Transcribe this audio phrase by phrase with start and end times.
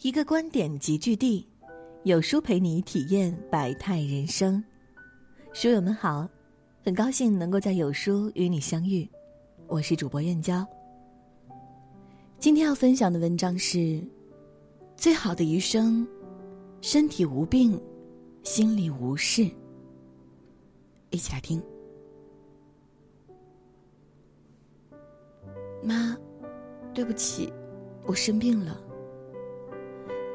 [0.00, 1.48] 一个观点集聚地，
[2.02, 4.62] 有书陪你体验百态人生。
[5.54, 6.28] 书友们好，
[6.84, 9.08] 很高兴能够在有书与你相遇，
[9.66, 10.66] 我是主播燕娇。
[12.38, 13.98] 今天要分享的文章是：
[14.94, 16.06] 最好的余生，
[16.82, 17.80] 身体无病，
[18.42, 19.50] 心里无事。
[21.08, 21.62] 一起来听。
[25.84, 26.16] 妈，
[26.94, 27.52] 对不起，
[28.06, 28.80] 我生病了。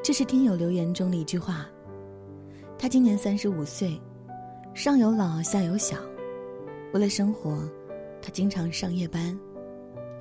[0.02, 1.66] 这是听友留言中的一句话。
[2.78, 4.00] 他今年三十五岁，
[4.72, 5.96] 上有老下有小，
[6.94, 7.68] 为了生活，
[8.22, 9.36] 他经常上夜班。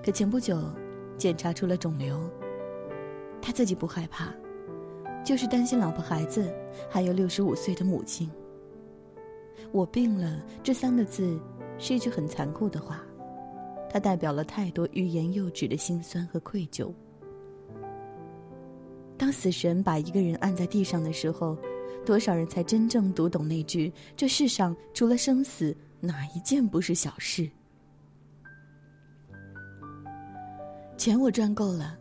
[0.03, 0.59] 可前不久，
[1.15, 2.19] 检查出了肿瘤。
[3.41, 4.33] 他自己不害怕，
[5.23, 6.51] 就是担心老婆孩子，
[6.89, 8.29] 还有六十五岁的母亲。
[9.71, 11.39] 我病了这三个字，
[11.77, 13.03] 是一句很残酷的话，
[13.89, 16.91] 它代表了太多欲言又止的心酸和愧疚。
[19.17, 21.57] 当死神把一个人按在地上的时候，
[22.05, 27.49] 多少人才真正读懂那句“这世上除了生死，哪一件不是小事”？
[30.95, 31.97] 钱我赚够了，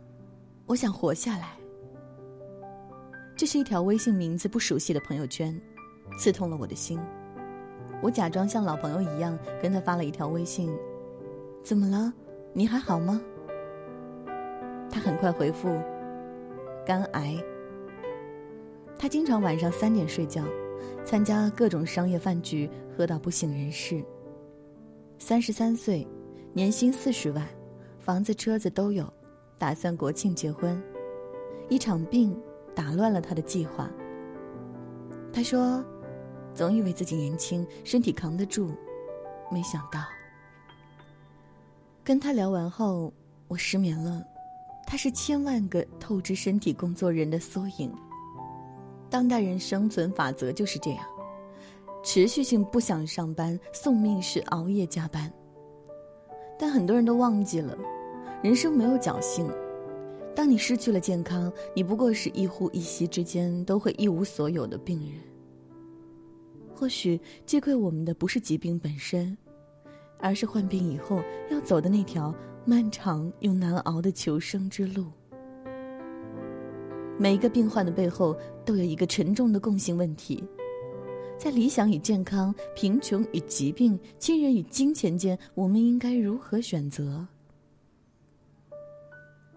[0.65, 1.57] 我想活下来。
[3.35, 5.59] 这是一条微信名字不熟悉的朋友圈，
[6.17, 6.99] 刺痛了我的心。
[8.01, 10.73] 我假装像老朋友一样跟他发了一条微信
[11.69, 12.11] ：“怎么了？
[12.51, 13.21] 你还好吗？”
[14.89, 15.79] 他很快回复。
[16.83, 17.37] 肝癌。
[18.97, 20.43] 他经常晚上三点睡觉，
[21.05, 22.67] 参加各种商业饭局，
[22.97, 24.03] 喝到不省人事。
[25.19, 26.07] 三十三岁，
[26.53, 27.47] 年薪四十万，
[27.99, 29.07] 房子车子都有，
[29.59, 30.81] 打算国庆结婚。
[31.69, 32.35] 一场病
[32.73, 33.87] 打乱了他的计划。
[35.31, 35.85] 他说
[36.51, 38.71] ：“总以为自己年轻，身体扛得住，
[39.51, 39.99] 没想到。”
[42.03, 43.13] 跟他聊完后，
[43.47, 44.23] 我失眠了。
[44.85, 47.91] 他是千万个透支身体工作人的缩影。
[49.09, 51.05] 当代人生存法则就是这样：
[52.03, 55.31] 持续性不想上班，送命是熬夜加班。
[56.57, 57.77] 但很多人都忘记了，
[58.41, 59.47] 人生没有侥幸。
[60.35, 65.19] 当你失去了健康，你不过是一呼一吸之间都会一无所有的病人。
[66.73, 69.37] 或许击溃我们的不是疾病本身，
[70.19, 72.33] 而是患病以后要走的那条。
[72.65, 75.05] 漫长又难熬的求生之路。
[77.17, 80.43] 每一个病患的背后都有一个沉重的共性问题：
[81.35, 87.25] 在理想与健康、贫穷与疾病、亲人与金钱间，我们应该如何选择？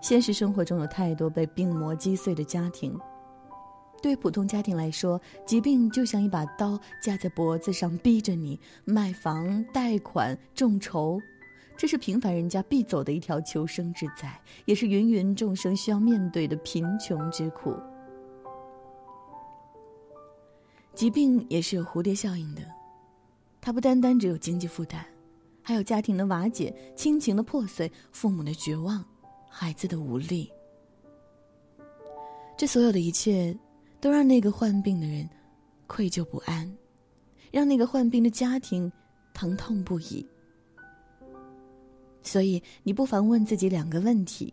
[0.00, 2.98] 现实生活中有太多被病魔击碎的家庭。
[4.02, 11.20] 对普通家庭来说，疾病就像一把刀架在脖子上，逼着你卖房、贷款、众筹。
[11.76, 17.74] 这是平凡人家必走的一条求生之载，也是芸芸众生需要面对的贫穷之苦。
[20.94, 22.62] 疾病也是有蝴蝶效应的，
[23.60, 25.02] 它不单单只有经济负担，
[25.62, 29.02] 还有家庭的瓦解、亲情的破碎、父母的绝望、
[29.48, 30.52] 孩子的无力。
[32.56, 33.56] 这所有的一切，
[34.02, 35.28] 都让那个患病的人
[35.86, 36.68] 愧疚不安，
[37.52, 38.90] 让那个患病的家庭
[39.32, 40.26] 疼痛不已。
[42.20, 44.52] 所以，你不妨问自己两个问题：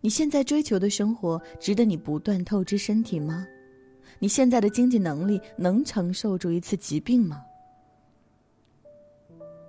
[0.00, 3.44] 你现在追求的生活值得你不断透支身体吗？
[4.20, 7.42] 你现在的经济能力能承受住一次疾病吗？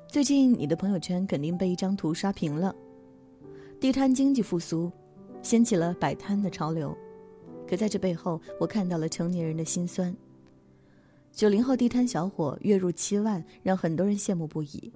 [0.07, 2.75] 最近，你的朋友圈肯定被一张图刷屏了：
[3.79, 4.91] 地摊经济复苏，
[5.41, 6.95] 掀起了摆摊的潮流。
[7.73, 10.15] 可在这背后，我看到了成年人的心酸。
[11.31, 14.93] 九零后地摊小伙月入七万，让很多人羡慕不已。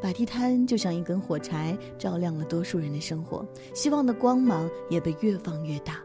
[0.00, 6.00] 摆地摊就像一根火柴，照亮了多数人的生活，希望的光芒也被越放越大。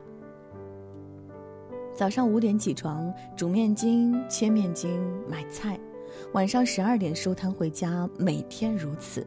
[1.95, 4.99] 早上五点起床，煮面筋、切面筋、
[5.29, 5.79] 买菜，
[6.33, 9.25] 晚上十二点收摊回家，每天如此。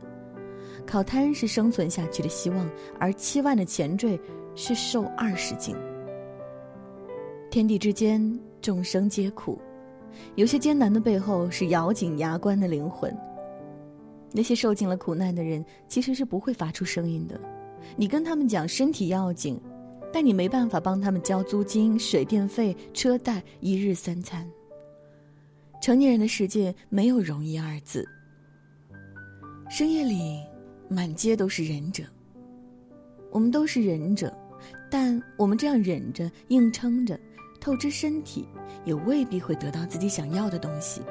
[0.86, 4.21] 烤摊是生存下去的希望，而七万的前缀
[4.54, 5.74] 是瘦二十斤。
[7.51, 9.59] 天地之间，众生皆苦，
[10.34, 13.15] 有些艰难的背后是咬紧牙关的灵魂。
[14.33, 17.41] 那些受尽了苦难的人，其实是不会发出声音的。
[17.97, 19.59] 你跟他们讲身体要紧，
[20.13, 24.47] 但你没办法帮他们交租金、水电费、车贷、一日三餐。
[25.81, 28.07] 成年人的世界没有容易二字。
[29.71, 30.43] 深夜里，
[30.89, 32.03] 满街都是忍者。
[33.31, 34.37] 我们都是忍者，
[34.91, 37.19] 但我们这样忍着、硬撑着，
[37.60, 38.47] 透支身体，
[38.84, 41.03] 也未必会得到自己想要的东西。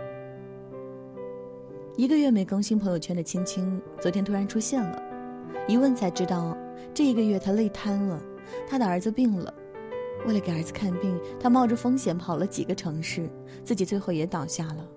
[1.98, 5.02] 一个月没更新朋友圈的青青，昨天突然出现了，
[5.68, 6.58] 一问才知道，
[6.94, 8.22] 这一个月她累瘫了，
[8.68, 9.54] 她的儿子病了，
[10.28, 13.30] 为了给儿子看病，她冒着风险跑了几个城市，
[13.64, 14.88] 自己最后也倒下了。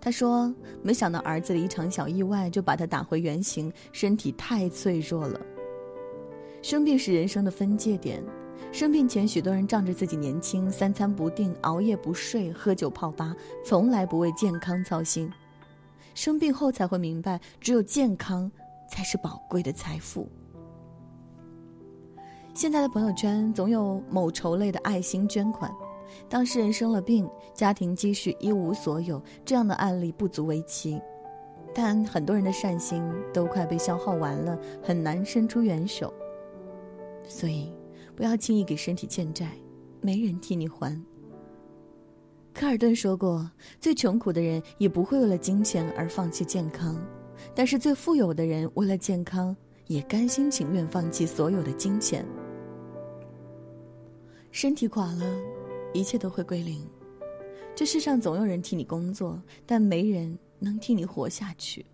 [0.00, 5.38] 她说：“没想到儿子的一场小意外就把他打回原形，身体太脆弱了。
[6.62, 8.22] 生病是人生的分界点，
[8.72, 13.34] 生病前许多人仗着自己年轻，三餐不定，熬夜不睡，喝酒泡吧，
[13.64, 15.30] 从来不为健康操心。”
[16.14, 18.50] 生病后才会明白，只有健康
[18.90, 20.28] 才是宝贵的财富。
[22.54, 25.72] 现在的朋友圈总有某筹类的爱心捐款，
[26.28, 31.00] 当事人生了病，家庭积蓄一无所有，这样的案例不足为奇。
[31.72, 33.00] 但很多人的善心
[33.32, 36.12] 都快被消耗完了，很难伸出援手。
[37.28, 37.72] 所以，
[38.18, 39.52] 不要轻易给身体欠债，
[40.00, 41.00] 没人替你还。
[42.52, 43.48] 科尔顿说过
[43.78, 47.00] ：“最穷苦的人也不会为了金钱而放弃健康，
[47.54, 49.56] 但是最富有的人为了健康
[49.86, 52.26] 也甘心情愿放弃所有的金钱。
[54.50, 55.24] 身体垮了，
[55.94, 56.84] 一切都会归零。
[57.72, 61.86] 这世上总有人替你工作，但没人能替你活下去。”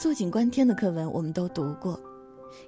[0.00, 2.00] 坐井观天的课文我们都读过：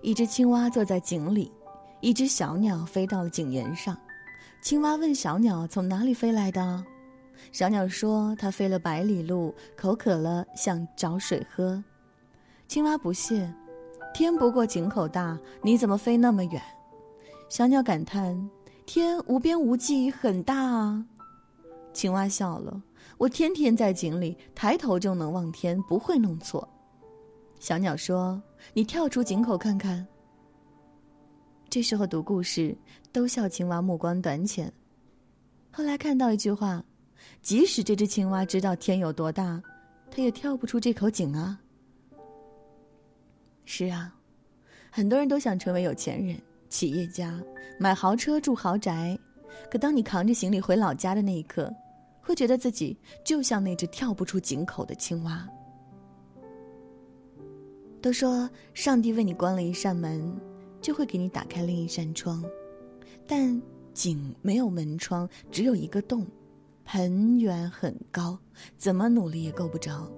[0.03, 1.53] 一只青蛙坐在井里，
[2.01, 3.97] 一只小鸟飞到了井沿上。
[4.61, 6.85] 青蛙问小鸟：“从哪里飞来的？”
[7.53, 11.83] 小鸟说：“它飞了百里路，口渴了，想找水喝。”
[12.67, 13.53] 青蛙不屑
[14.13, 16.61] ：“天不过井口大，你怎么飞那么远？”
[17.49, 18.51] 小鸟感叹
[18.87, 21.07] ：“天无边无际，很大啊。”
[21.93, 22.83] 青蛙笑了
[23.19, 26.69] ：“我天天在井里，抬头就能望天，不会弄错。”
[27.59, 28.41] 小鸟说
[28.75, 30.07] ：“你跳出井口看看。”
[31.69, 32.77] 这时候读故事，
[33.13, 34.73] 都笑青蛙目光短浅。
[35.73, 36.83] 后来看到一句话：
[37.43, 39.61] 即使这只青蛙知道天有多大，
[40.11, 41.61] 它也跳不出这口井啊。
[43.65, 44.15] 是啊，
[44.91, 47.43] 很多人都想成为有钱人、企业家，
[47.81, 49.19] 买豪车、住豪宅。
[49.71, 51.75] 可当你扛着行李回老家的那一刻，
[52.23, 55.47] 会觉得自己就像那只跳不出井口的青蛙。
[58.07, 60.33] 都说上帝为你关了一扇门。
[60.81, 62.45] 就会给你打开另一扇窗，
[63.27, 63.61] 但
[63.93, 66.25] 井没有门窗，只有一个洞，
[66.85, 68.39] 很远很高，
[68.77, 70.09] 怎么努力也够不着。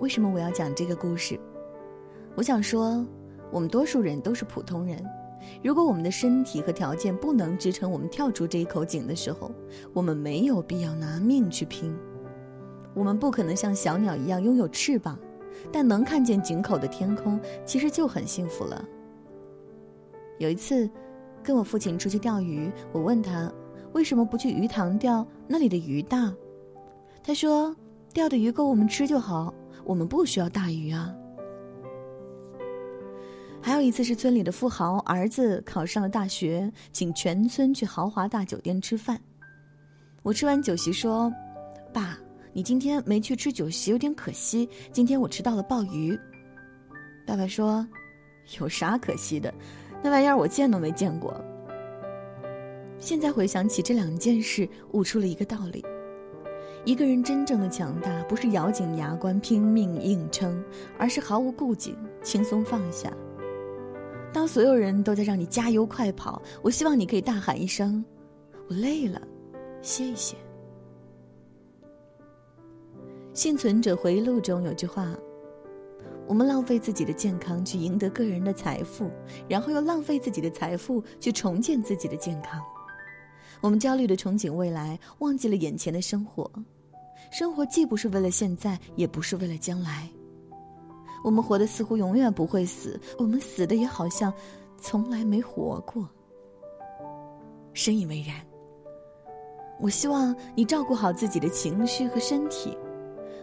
[0.00, 1.38] 为什么我要讲这个故事？
[2.34, 3.06] 我想说，
[3.52, 5.00] 我们多数人都是普通人。
[5.62, 9.52] 如果我们的身体和条件不能支撑我们跳出这一口井的时候，
[9.92, 11.96] 我们没有必要拿命去拼。
[12.94, 15.18] 我们不可能像小鸟一样拥有翅膀。
[15.70, 18.82] 但能看见井口的天空，其实就很幸福了。
[20.38, 20.88] 有一次，
[21.42, 23.52] 跟我父亲出去钓鱼，我问他
[23.92, 26.32] 为什么不去鱼塘钓，那里的鱼大。
[27.22, 27.76] 他说
[28.14, 29.52] ：“钓的鱼够我们吃就好，
[29.84, 31.14] 我们不需要大鱼啊。”
[33.60, 39.20] 还有一次是村里的富豪儿子考上了大学，请全村去豪华大酒店吃饭。
[40.22, 41.30] 我吃完酒席说
[41.92, 42.18] ：“爸。”
[42.52, 44.68] 你今天没去吃酒席，有点可惜。
[44.92, 46.18] 今天我吃到了鲍鱼。
[47.26, 47.86] 爸爸说
[48.58, 49.52] ：“有啥可惜的？
[50.02, 51.32] 那玩意儿我见都没见过。”
[52.98, 55.84] 现在回想起这两件事，悟出了一个道理：
[56.84, 60.62] 一个人真正的强大，不是咬紧牙关拼命硬撑，
[60.98, 63.12] 而是毫无顾忌、轻松放下。
[64.32, 68.04] 当所有人都在让你加油快跑，我希望你可以大喊一声
[68.68, 69.22] ：“我累了，
[69.82, 70.36] 歇一歇。”
[73.32, 75.16] 幸存者回忆录中有句话
[76.26, 79.08] ：“我们浪费自己的健康去赢得个人的财富，
[79.48, 82.60] 然后又浪费自己的财富去重建自己的健康。
[83.60, 86.50] 我们焦虑的憧憬未来，忘记了眼前的生活。
[87.30, 90.10] 生活既不是为了现在，也不是为了将来。
[91.22, 94.32] 我们活得似乎永远不会死，我们死的也好像
[94.76, 96.08] 从来没活过。
[97.74, 98.34] 深以为然。
[99.78, 102.76] 我希望你照顾好自己的情绪和身体。”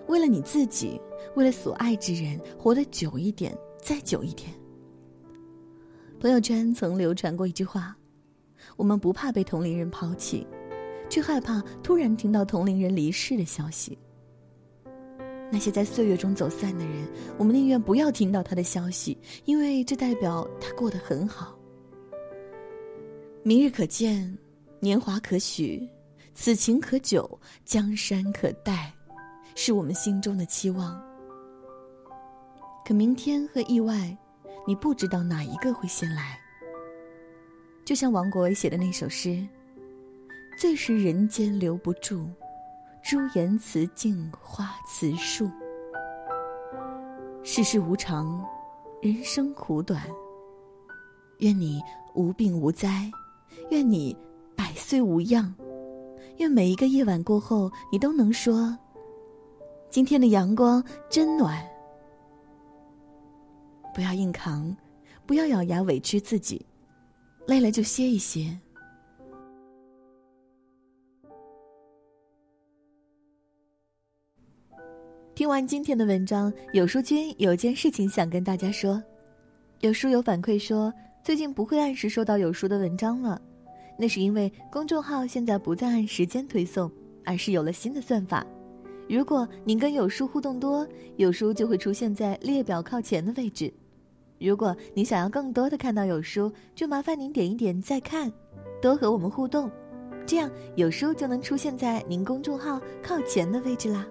[0.07, 0.99] 为了你自己，
[1.35, 4.49] 为了所爱之人，活得久一点，再久一点。
[6.19, 7.95] 朋友圈曾流传过一句话
[8.75, 10.47] ：“我们不怕被同龄人抛弃，
[11.09, 13.97] 却害怕突然听到同龄人离世的消息。”
[15.51, 21.57] 那些在岁月中走散的人，我们宁愿不要听到他的消息，因为这代表他过得很好。
[23.43, 24.37] 明日可见，
[24.81, 25.87] 年华可许，
[26.33, 28.93] 此情可久，江山可待。
[29.59, 31.01] 是我们心中的期望，
[32.85, 34.15] 可明天和意外，
[34.67, 36.39] 你不知道哪一个会先来。
[37.83, 39.43] 就像王国维写的那首诗
[40.61, 42.29] ：“最是人间留不住，
[43.03, 45.49] 朱颜辞镜花辞树。
[47.43, 48.45] 世事无常，
[49.01, 50.03] 人生苦短。
[51.39, 51.81] 愿你
[52.13, 53.11] 无病无灾，
[53.71, 54.15] 愿你
[54.55, 55.51] 百岁无恙，
[56.37, 58.77] 愿每一个夜晚过后，你都能说：
[59.89, 61.65] 今天的阳光真暖。
[63.93, 64.75] 不要硬扛，
[65.25, 66.63] 不要咬牙委屈自己，
[67.47, 68.57] 累了就歇一歇。
[75.33, 79.01] 听完今天的文章，有书君有件事情想跟大家说。
[79.81, 80.91] 有书友反馈说，
[81.23, 83.39] 最近不会按时收到有书的文章了，
[83.97, 86.91] 那是因为公众号现在不再按时间推送，
[87.23, 88.45] 而是有了新的算法。
[89.09, 90.85] 如果您跟有书互动多，
[91.15, 93.71] 有书就会出现在列表靠前的位置。
[94.39, 98.31] 如果您想要更多的看到有书，就麻烦您点一点再看，
[98.81, 99.71] 多和我们互动，
[100.25, 104.05] 这样有书就能出现在您公众号靠前的位置啦。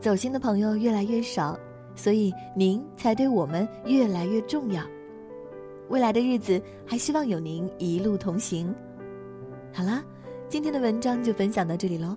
[0.00, 1.58] 走心的朋友越来越少，
[1.94, 4.82] 所以您才对我们越来越重要。
[5.88, 8.72] 未来的日子，还希望有您一路同行。
[9.72, 10.04] 好啦，
[10.48, 12.16] 今天的文章就分享到这里喽。